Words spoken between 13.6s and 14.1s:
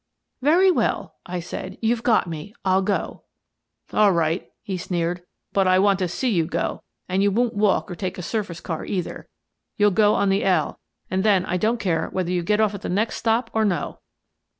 no."